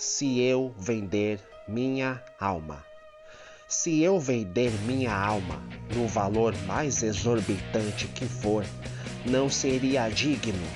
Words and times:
se 0.00 0.40
eu 0.40 0.74
vender 0.78 1.38
minha 1.68 2.22
alma. 2.40 2.82
Se 3.68 4.00
eu 4.02 4.18
vender 4.18 4.72
minha 4.86 5.14
alma 5.14 5.62
no 5.94 6.08
valor 6.08 6.54
mais 6.66 7.02
exorbitante 7.02 8.08
que 8.08 8.24
for, 8.24 8.64
não 9.26 9.50
seria 9.50 10.08
digno 10.08 10.66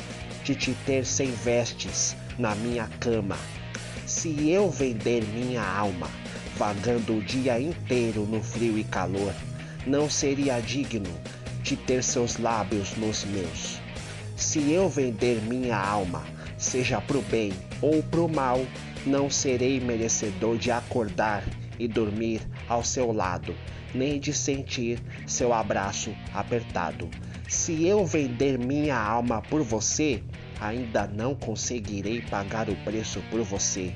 de 0.45 0.55
te 0.55 0.75
ter 0.85 1.07
sem 1.07 1.31
vestes 1.31 2.15
na 2.39 2.55
minha 2.55 2.87
cama. 3.01 3.39
Se 4.05 4.51
eu 4.51 4.71
vender 4.71 5.25
minha 5.29 5.63
alma, 5.63 6.11
vagando 6.59 7.17
o 7.17 7.23
dia 7.23 7.59
inteiro 7.59 8.27
no 8.27 8.43
frio 8.43 8.79
e 8.79 8.85
calor, 8.85 9.33
não 9.87 10.11
seria 10.11 10.61
digno 10.61 11.19
de 11.63 11.77
ter 11.77 12.05
seus 12.05 12.37
lábios 12.37 12.95
nos 12.99 13.25
meus. 13.25 13.81
Se 14.37 14.71
eu 14.71 14.87
vender 14.87 15.41
minha 15.41 15.79
alma, 15.79 16.23
seja 16.59 17.01
pro 17.01 17.23
bem 17.23 17.55
ou 17.81 18.03
pro 18.03 18.29
mal, 18.29 18.61
não 19.07 19.29
serei 19.29 19.81
merecedor 19.81 20.57
de 20.57 20.71
acordar 20.71 21.45
e 21.79 21.87
dormir 21.89 22.41
ao 22.69 22.85
seu 22.85 23.13
lado, 23.13 23.55
nem 23.95 24.19
de 24.19 24.33
sentir 24.33 25.01
seu 25.27 25.53
abraço 25.53 26.15
apertado. 26.33 27.09
Se 27.49 27.87
eu 27.87 28.05
vender 28.05 28.59
minha 28.59 28.99
alma 28.99 29.43
por 29.43 29.63
você, 29.63 30.23
ainda 30.61 31.07
não 31.07 31.35
conseguirei 31.35 32.23
pagar 32.23 32.69
o 32.69 32.77
preço 32.77 33.23
por 33.31 33.43
você. 33.43 33.93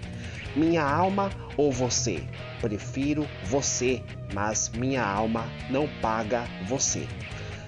Minha 0.55 0.83
alma 0.83 1.31
ou 1.57 1.73
você? 1.73 2.23
Prefiro 2.61 3.27
você, 3.45 4.03
mas 4.35 4.71
minha 4.71 5.05
alma 5.05 5.45
não 5.71 5.89
paga 6.01 6.45
você. 6.67 7.07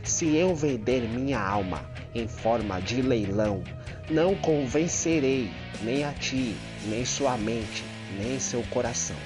Se 0.03 0.35
eu 0.35 0.55
vender 0.55 1.03
minha 1.03 1.39
alma 1.39 1.85
em 2.15 2.27
forma 2.27 2.81
de 2.81 3.03
leilão, 3.03 3.63
não 4.11 4.35
convencerei 4.35 5.51
nem 5.83 6.05
a 6.05 6.13
ti, 6.13 6.57
nem 6.87 7.05
sua 7.05 7.37
mente, 7.37 7.85
nem 8.19 8.41
seu 8.41 8.63
coração. 8.71 9.17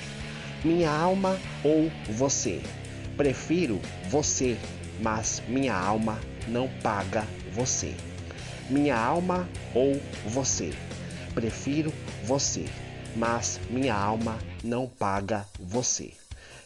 Minha 0.64 0.90
alma 0.90 1.38
ou 1.62 1.90
você? 2.10 2.60
Prefiro 3.16 3.80
você, 4.08 4.56
mas 5.00 5.42
minha 5.48 5.74
alma 5.74 6.18
não 6.48 6.68
paga 6.82 7.24
você. 7.52 7.94
Minha 8.68 8.96
alma 8.96 9.48
ou 9.74 10.00
você? 10.26 10.72
Prefiro 11.34 11.92
você, 12.24 12.64
mas 13.16 13.60
minha 13.70 13.94
alma 13.94 14.38
não 14.62 14.88
paga 14.88 15.46
você. 15.58 16.12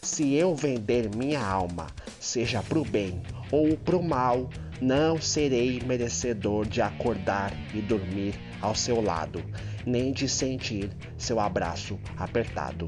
Se 0.00 0.34
eu 0.34 0.54
vender 0.54 1.14
minha 1.14 1.44
alma, 1.44 1.88
seja 2.20 2.62
pro 2.62 2.84
bem 2.84 3.20
ou 3.50 3.76
pro 3.76 4.02
mal, 4.02 4.48
não 4.80 5.20
serei 5.20 5.80
merecedor 5.84 6.66
de 6.66 6.80
acordar 6.80 7.52
e 7.74 7.80
dormir 7.80 8.34
ao 8.60 8.74
seu 8.74 9.00
lado, 9.00 9.42
nem 9.84 10.12
de 10.12 10.28
sentir 10.28 10.90
seu 11.16 11.40
abraço 11.40 11.98
apertado. 12.16 12.86